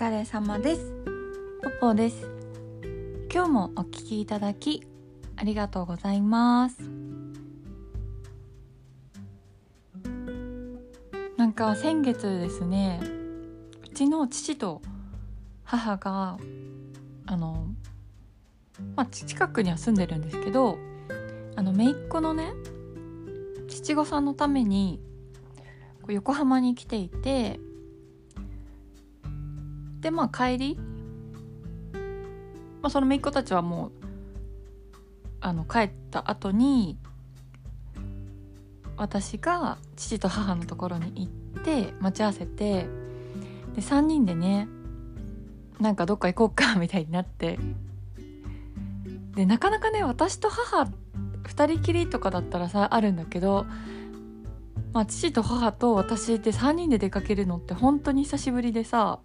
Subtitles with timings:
[0.00, 0.94] 疲れ様です。
[1.62, 2.26] ポポです。
[3.30, 4.82] 今日もお聞きいただき
[5.36, 6.78] ありがとうございます。
[11.36, 13.02] なんか先月ですね
[13.84, 14.80] うちの父と
[15.64, 16.38] 母が
[17.26, 17.66] あの
[18.96, 20.78] まあ近くには住んでるんですけど
[21.56, 22.54] あの姪っ子のね
[23.68, 24.98] 七五三のために
[26.08, 27.60] 横浜に来ていて
[30.00, 30.78] でまあ帰り、
[32.82, 33.92] まあ、その姪っ子たちはもう
[35.40, 36.98] あの帰った後に
[38.96, 42.86] 私が父と母のところに行って待ち合わせて
[43.74, 44.68] で3人でね
[45.78, 47.58] なんかどっか行こうかみたいになって。
[49.34, 50.82] でなかなかね私と母
[51.44, 53.64] 2人きりとかだったらさあるんだけど、
[54.92, 59.20] まあ、父と母と私って3人で出かけるのって本当に久しぶりでさ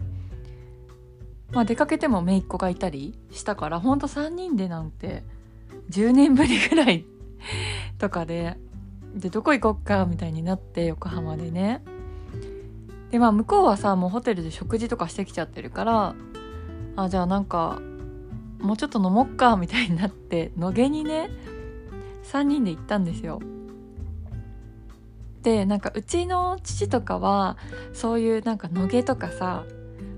[1.51, 5.23] まあ、出かけても姪っ子がいたりしたからほんと3人でなんて
[5.89, 7.05] 10年ぶりぐらい
[7.97, 8.57] とかで
[9.15, 11.81] でどこ行こっかみたいになって横浜でね。
[13.11, 16.15] でまあ向こうはさもうホテルで食事とかしてきちゃってるから
[16.97, 17.79] あじゃあなんか
[18.59, 21.29] もうちょっと飲もっかみたいになって野毛にね
[22.23, 23.39] 3人で行ったんですよ。
[25.43, 27.55] でなんかうちの父とかは
[27.93, 29.63] そういうなんか野毛とかさ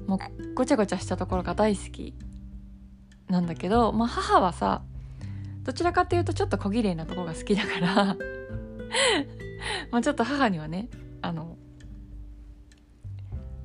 [0.08, 2.14] もうごちゃごちゃしたところが大好き
[3.30, 4.82] なんだけど、まあ、母はさ
[5.64, 8.18] どちらかっていうとちょっと小綺麗なとこが好きだから
[9.92, 10.88] まあちょっと母にはね
[11.22, 11.58] あの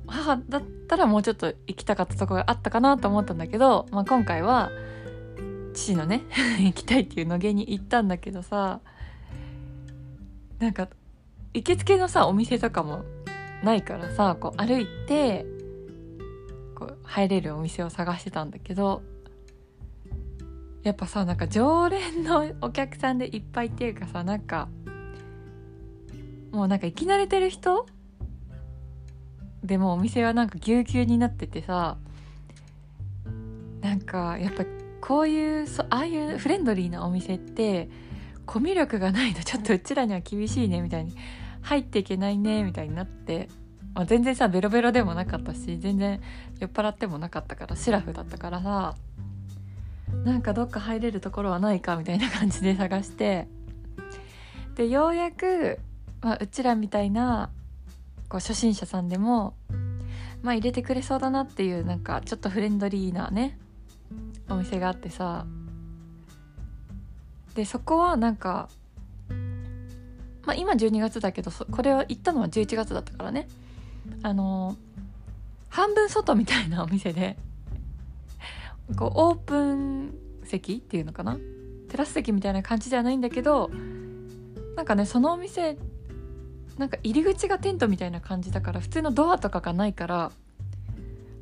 [0.05, 4.69] 母だったらもうちょっと行きたかったとこがあったかなと思ったんだけど、まあ、今回は
[5.73, 6.23] 父のね
[6.59, 8.81] 行きたいっていうのげに行ったんだけどさ
[10.59, 10.89] なんか
[11.53, 13.05] 行きつけのさお店とかも
[13.63, 15.45] ないからさこう歩いて
[16.83, 19.01] こう入れるお店を探してたんだけど
[20.83, 24.67] やっぱさなんか常連のお客さんでいっぱいっていうかさなんか
[26.51, 27.85] もうなんか行き慣れてる人
[29.63, 31.97] でもお店はなんかぎゅうぎゅうになっててさ
[33.79, 34.65] なんかやっぱ
[34.99, 37.89] こういうそああいうフレンドリーなお店って
[38.45, 41.15] コミュ力がないとちょっとうちらには厳しいねみたいに
[41.61, 43.47] 入っていけないねみたいになって。
[43.93, 46.19] まあ、全然さベロベロでもなかったし全然
[46.59, 48.95] 酔っ払ってもなかったからシラフだったからさ
[50.23, 53.47] なんかどっか入れるところはないかみたいな感じで探して
[54.75, 55.79] でようやく、
[56.21, 57.51] まあ、うちらみたいな
[58.29, 59.53] こう初心者さんでも
[60.41, 63.59] まあ入れてくれそうだなっていうなんかちょっとフレンドリーなね
[64.49, 65.45] お店があってさ
[67.53, 68.69] でそこはなんか
[70.45, 73.47] まあ今12月だけどこれを行ったのは11月だったからね。
[74.21, 74.75] あの
[75.69, 77.37] 半分外みたいなお店で
[78.95, 81.37] こうオープン席っていうのかな？
[81.89, 83.69] テラス席みたいな感じじゃないんだけど
[84.75, 85.77] なんかねそのお店
[86.77, 90.31] なんか入り口がテントみたいな感じだから普通のドアとかがないから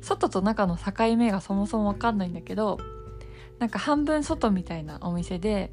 [0.00, 2.78] 外と中の境目がそもそも分かんないんだけど
[3.58, 5.72] なんか半分外みたいなお店で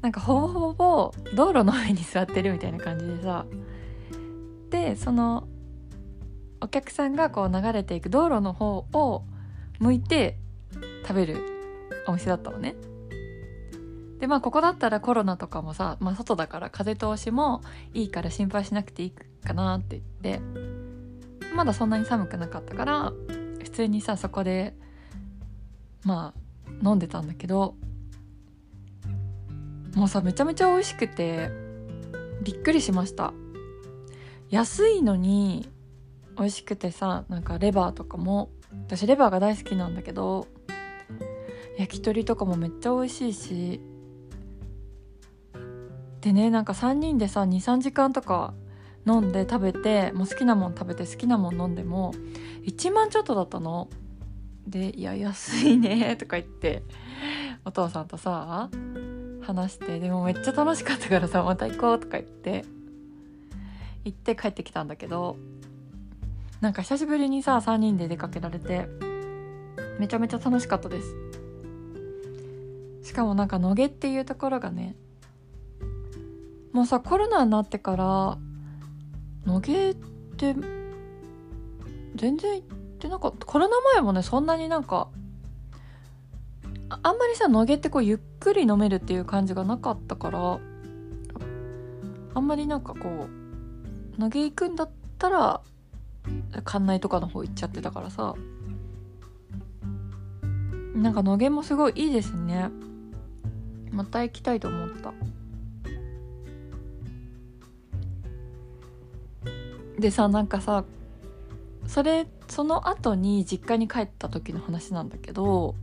[0.00, 3.44] なんかほぼほぼ道路の上に座ってるみたいな感じでさ。
[4.70, 5.48] でその
[6.60, 9.24] お客さんがこう流れていく道路の方を
[9.78, 10.36] 向いて
[11.02, 11.36] 食べる
[12.06, 12.74] お店だったのね。
[14.18, 17.62] でまあここだったらコロナとかもさ、まあ、外だから風通しも
[17.94, 19.12] いいから心配しなくていい
[19.46, 20.40] かなって言って
[21.54, 23.12] まだそんなに寒くなかったから
[23.62, 24.74] 普通にさそこで
[26.04, 27.76] まあ飲んでたんだけど
[29.94, 31.50] もうさめちゃめちゃ美味しくて
[32.42, 33.32] びっくりしました
[34.50, 35.68] 安いのに
[36.38, 38.50] 美味しくてさなんかレバーとかも
[38.86, 40.46] 私レバーが大好きなんだけど
[41.78, 43.80] 焼き鳥とかもめっちゃ美味しいし
[46.20, 48.54] でねなんか3人でさ23時間とか
[49.06, 52.12] 飲んで食べてもう好きなもん食べて好きなもん飲んでも
[52.64, 53.88] 1万ちょっとだったの。
[54.66, 56.82] で「いや安いね」とか言って
[57.64, 58.68] お父さんとさ
[59.40, 62.66] 話してでもめっちゃ楽しかったからさまた行こうとか言って
[64.04, 65.38] 行って帰ってきたんだけど
[66.60, 68.88] なんか久しぶりにさ3人で出かけられて
[69.98, 71.14] めちゃめちゃ楽しかったです。
[73.02, 74.94] しかもなんか野毛っていうところがね
[76.72, 78.38] もうさコロナになってから
[79.46, 79.94] 野毛っ
[80.36, 80.54] て
[82.16, 82.62] 全然行っ
[82.98, 83.46] てなかった。
[83.46, 85.08] コロナ前もねそんなになんか
[86.90, 90.58] あんまりさ野毛ってこうゆっくり飲めるっていう感じがなかったから
[92.34, 93.28] あんまりなんかこ
[94.16, 95.60] う野毛行くんだったら
[96.52, 98.34] 館内とかの方行っちゃってたからさ。
[100.94, 102.70] なんか野毛もすごいいいですね。
[103.92, 105.12] また行きたいと思った。
[109.98, 110.84] でさなんかさ
[111.86, 115.74] それその後に実家に帰った時の話なんだけど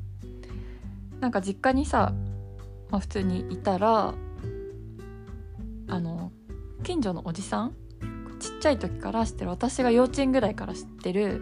[1.20, 2.14] なんか実家にさ、
[2.90, 4.14] まあ、普通にいたら
[5.88, 6.32] あの
[6.84, 7.76] 近所のおじさん
[8.40, 11.42] ちっちゃい時から知ってる私が幼稚園ぐらいから知ってる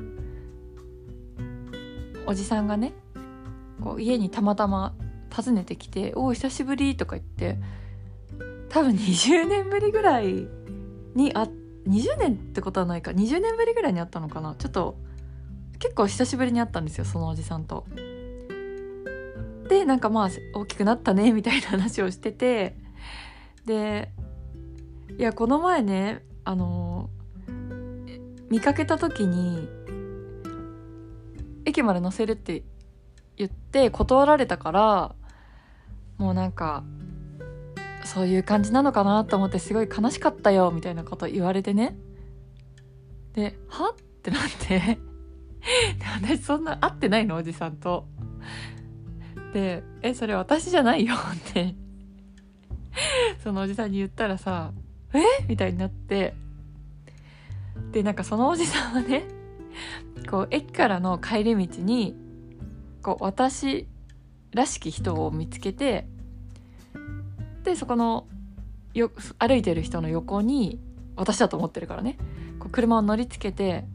[2.25, 2.93] おじさんがね
[3.81, 4.95] こう家にたまたま
[5.35, 7.57] 訪ねてきて「おお久しぶり」とか言って
[8.69, 10.47] 多分20年ぶりぐらい
[11.15, 11.49] に会
[11.87, 14.97] 20年ってことはないか20年ぶりぐらいに会ったのかなちょっと
[15.79, 17.85] 結構久しぶりに会ったんですよそのおじさんと。
[19.67, 22.75] でなんかまあ大きくなったねみたいな話をしてて
[23.65, 24.11] で
[25.17, 26.82] いやこの前ねあの
[28.53, 29.67] 見かけた時に
[31.65, 32.61] 駅まで乗せるって
[33.35, 35.15] 言って断られたから
[36.19, 36.83] もうなんか
[38.05, 41.97] そういう感じなのかなと思ってすごい悲しかったよみたいなこと言われてね。
[43.33, 44.99] で「は?」ってなって。
[46.21, 47.37] 私そんな会ってないの？
[47.37, 48.05] おじさんと。
[49.51, 51.15] で「えそれ私じゃないよ」
[51.49, 51.73] って。
[53.43, 54.73] そのおじさんに言ったらさ
[55.11, 55.23] 「え？
[55.47, 56.35] みたいになって。
[57.93, 59.23] でなんかそのおじさんはね
[60.29, 62.15] こう駅からの帰り道に
[63.01, 63.87] こう私
[64.51, 66.07] らしき人を見つけて
[67.63, 68.27] でそこの
[68.93, 70.79] よ歩いてる人の横に
[71.15, 72.17] 私だと思ってるからね。
[72.59, 73.85] こう車を乗りつけて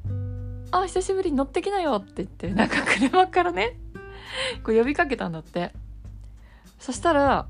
[0.70, 3.78] 「あ久しぶりに乗ってきなよ」って言ってなんか車からね
[4.62, 5.72] こう呼びかけたんだって。
[6.78, 7.46] そしたら、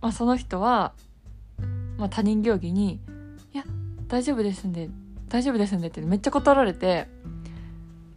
[0.00, 0.94] まあ、その人は、
[1.98, 3.00] まあ、他人行儀に
[3.52, 3.64] 「いや
[4.08, 4.88] 大丈夫ですんで
[5.32, 7.08] 大丈夫ですんで」ってめっちゃ断られて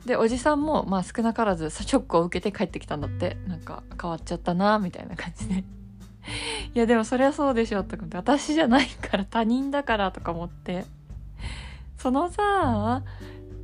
[0.05, 3.37] でおじさんもまあ少なからずショックを受けて帰ってきたんだって。
[3.47, 5.55] なんか変わっちゃったなみたいな感じで。
[5.55, 5.63] い
[6.79, 10.85] やでもそりゃそうでしょとか思って私じゃないから他人だからとか思って。
[11.97, 13.01] そのさ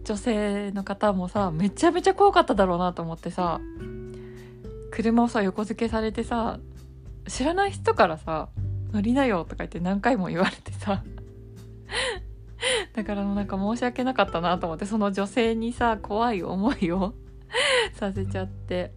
[0.04, 3.59] 女性の方もさめちゃめちゃ怖かっただろうなと思ってさ
[4.89, 6.59] 車をさ横付けされてさ
[7.27, 8.50] 知らない人からさ
[8.92, 11.04] 乗りなよとか言って何回も言われてさ。
[12.94, 17.14] だからなんか申し訳なかったなと思ってその女性にさ怖い思いを
[17.96, 18.94] させちゃって。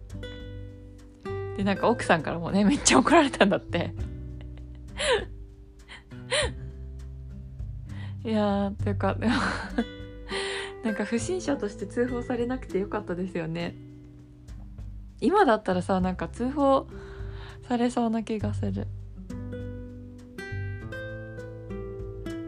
[1.57, 3.93] でなんか奥さんからもねめっちゃ怒られたんだって。
[8.25, 9.33] いやーというかでも
[10.83, 13.75] なんか不審者として通報されなくてよかったですよね。
[15.21, 16.87] 今だったらさなんか通報
[17.67, 18.87] されそうな気がする。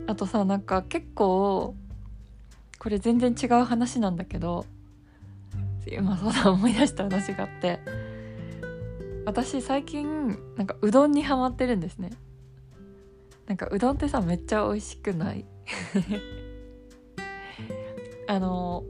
[0.08, 1.76] あとさなんか結構
[2.80, 4.66] これ全然違う話なんだけど
[5.86, 8.08] 今そうだ思い出した話があって。
[9.28, 12.12] 私最近なんかうどんにハマってるんですね。
[13.46, 15.44] なんかうどんってさめっちゃ美味しくない。
[18.26, 18.86] あの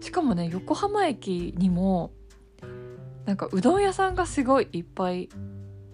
[0.00, 2.10] しかもね横浜駅にも
[3.26, 5.28] なんかうどん屋さんがすごいいっぱい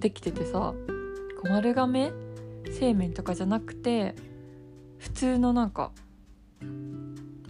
[0.00, 0.72] できててさ
[1.44, 2.12] 丸亀
[2.70, 4.14] 製麺とかじゃなくて
[5.02, 5.90] 普通のなんか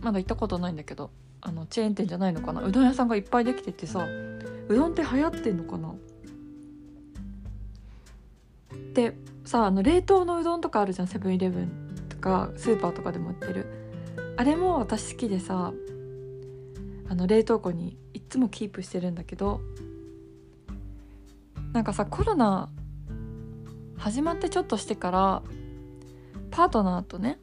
[0.00, 1.11] まだ行ったことないんだけど
[1.42, 2.62] あのチェーン店じゃないのかな。
[2.62, 5.94] うどん屋さんがいっぱいできててさうどんって流行ってんのかな。
[8.94, 11.09] でさあの冷凍のうどんとかあるじゃん。
[11.09, 11.68] セブンイレブン
[12.09, 13.66] とかスーパーとかでも売ってる。
[14.38, 15.75] あれも私好きでさ
[17.11, 19.61] あの冷凍庫にいっつもキープしてるんだけど
[21.75, 22.71] なんかさコロナ
[23.99, 25.42] 始まってちょっとしてから
[26.50, 27.38] パートナーとね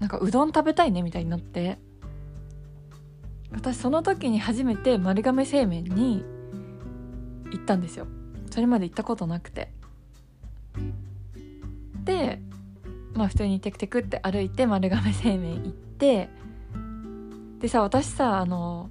[0.00, 1.78] なんかうどん食べたいねみたいになって。
[3.50, 6.24] 私その時に初めて丸亀製麺に
[7.50, 8.06] 行ったんですよ。
[8.50, 9.72] それまで行ったことなくて。
[12.04, 12.40] で
[13.14, 16.28] まあ普通にテクテクって歩いて丸亀製麺行って。
[17.60, 18.90] でさ私さあの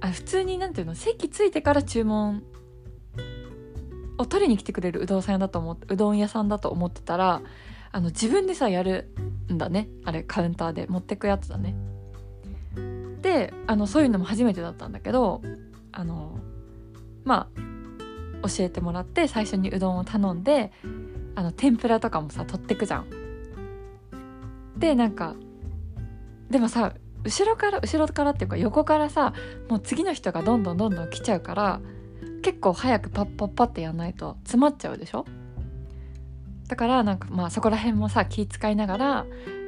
[0.00, 2.42] あ普通になんていうの席ついてから注文
[4.16, 7.42] を取りに来てくれるうどん屋さんだと思ってうどん屋さんだと思ってたら
[7.92, 9.12] あの自分でさやる
[9.52, 9.88] んだね。
[10.04, 11.74] あれカウンターで持ってくやつだね。
[13.22, 15.42] であのそういうのも初めてだったんだけど
[15.92, 16.38] あの
[17.24, 17.48] ま
[18.42, 20.72] あ教えてもらって最初にうどんを頼んで
[21.34, 23.06] あの天ぷらとかもさ取ってくじゃん。
[24.76, 25.34] でなんか
[26.48, 29.34] でもさ後ろから後ろからっていうか横からさ
[29.68, 31.80] もう次の人がどんどんどんどん来ちゃうから
[32.42, 35.26] 結構早くパッパッパってやんないと詰まっちゃうでしょ？
[36.70, 39.26] だからなんかまあそこら辺もさ気遣いながら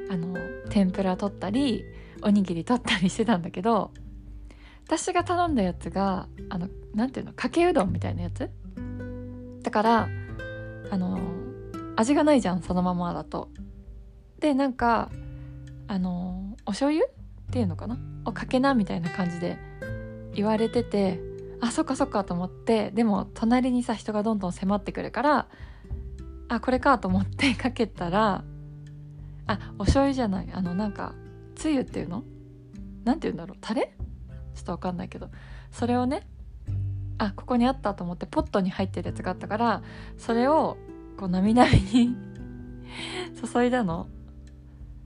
[0.08, 0.38] あの
[0.70, 1.84] 天ぷら取ったり
[2.22, 3.90] おにぎり取ったりしてたんだけど
[4.86, 8.48] 私が頼んだやつがあのなていうのかけうどんみたいなやつ？
[9.64, 10.08] だから
[10.92, 11.18] あの
[11.96, 13.48] 味がないじゃんそのままだと。
[14.38, 15.10] でなんか
[15.88, 17.08] あのお醤油っ
[17.50, 17.98] ていうのかな？
[18.26, 19.58] をかけなみたいな感じで
[20.34, 21.18] 言われてて
[21.60, 25.48] あそっかそっかと思ってでも隣にさ人がどんどん迫ってくるから
[26.54, 28.44] あこれかと思ってかけたら
[29.46, 30.48] あお醤油じゃない。
[30.52, 31.14] あのなんか
[31.54, 32.24] つゆっていうの？
[33.04, 33.58] なんて言うんだろう？
[33.60, 33.94] タレ？
[34.54, 35.30] ちょっとわかんないけど。
[35.70, 36.26] それをね
[37.16, 39.82] あここにあったと思ってポットに入ってるやつがあったから
[40.18, 40.76] それを
[41.16, 42.16] こうなみなみに
[43.52, 44.08] 注いだの。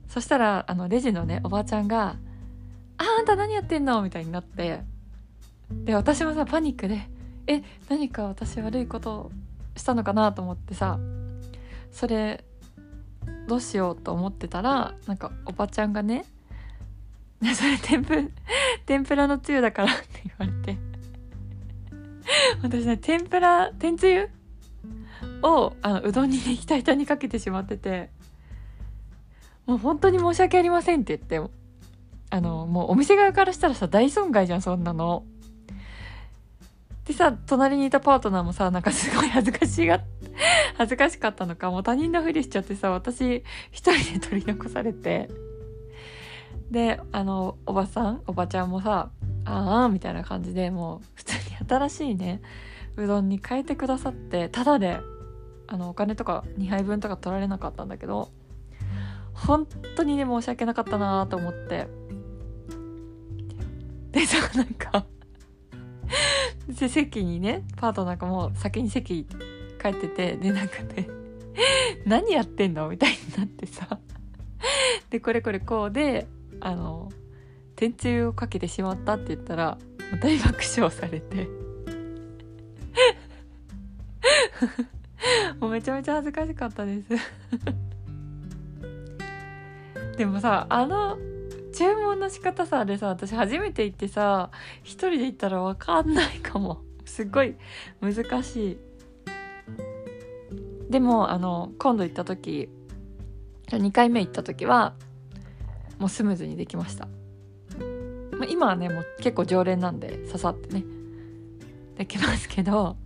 [0.08, 2.16] そしたらあのレジのねおばあちゃんが
[2.98, 4.82] 「ああんた何やってんの?」みたいになって。
[5.84, 7.08] で私もさパニックで
[7.46, 9.30] 「え何か私悪いこと
[9.76, 10.98] したのかな?」と思ってさ
[11.96, 12.44] それ
[13.48, 16.26] どうしようと思ってたらなんかおばちゃんがね
[17.54, 18.30] 「それ天ぷ
[18.84, 20.78] 天ぷらのつゆだから」って言われて。
[22.62, 24.28] 私ね天ぷら天つゆ？
[25.42, 28.10] をあのうどんにねひたひたにかけてしまってて。
[29.64, 31.50] もう本当に申し訳ありませんって言って
[32.30, 35.24] あのもうお店側からしたらさ大損害じゃんそんなの。
[37.06, 40.02] でさ隣にいたパートナーもさなんかすごい恥ずかしいが
[40.76, 41.78] 恥ずかしかったのかも。
[41.78, 45.28] う他人のふりしちゃってさ私一人で取り残されて。
[46.70, 49.10] であのおばさんおばちゃんもさ
[49.44, 52.42] ああみたいな感じでもう普通に新しいね
[52.96, 54.98] うどんに変えてくださってただで
[55.68, 58.30] あのお金とか2杯分とか取られなかったんだけど
[59.32, 61.86] 本当にね申し訳なかったなと思って。
[64.10, 65.04] でさなんか
[66.72, 69.26] 席にねパートナーがもう先に席
[69.76, 71.08] 帰っててでなんかね
[72.04, 73.98] 何やってんのみたいになってさ。
[75.10, 76.26] でこれこれこうで
[76.60, 77.10] あの
[77.76, 79.78] 天つゆをかけてしまったって言ったら
[80.20, 81.46] 大爆笑されて。
[85.60, 87.08] もうめちゃめちゃ恥ずかしかったです。
[90.16, 91.18] でもさあの
[91.74, 94.50] 注文の仕方さあれさ私初めて行ってさ
[94.82, 96.82] 一人で行ったら分かんないかも。
[97.04, 97.54] すっごい
[98.00, 98.78] 難しい。
[100.90, 102.68] でもあの今度行った時
[103.68, 104.94] 2回目行った時は
[105.98, 107.08] もうスムーズにできました。
[108.38, 110.84] まあ、今はねもう結構常連なんで刺さってね。
[111.96, 112.96] できますけど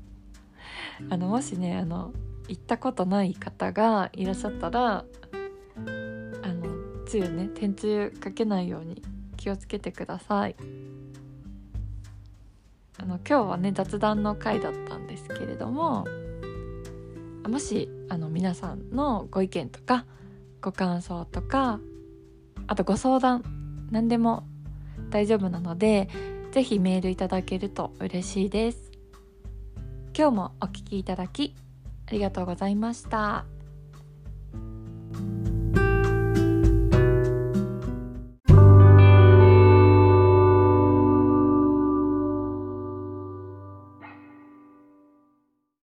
[1.09, 2.13] あのもしねあの
[2.49, 9.01] 行ったことない方がいらっしゃったらあのつゆね天つゆかけないように
[9.37, 10.57] 気をつけてください。
[12.99, 16.05] あの今日はね雑談の回だったんですけれども
[17.49, 20.07] もしあの皆さんのご意見とか
[20.61, 21.81] ご感想とか
[22.67, 23.45] あとご相談
[23.91, 24.45] 何でも
[25.11, 26.09] 大丈夫なので
[26.53, 28.91] 是非メールいただけると嬉しいです
[30.17, 31.55] 今日もお聴きいただき
[32.07, 33.60] ありがとうございました。